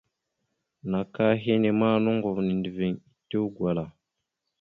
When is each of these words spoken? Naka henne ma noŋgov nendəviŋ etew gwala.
Naka 0.89 1.25
henne 1.43 1.69
ma 1.79 1.89
noŋgov 2.05 2.37
nendəviŋ 2.47 2.93
etew 3.07 3.45
gwala. 3.55 3.85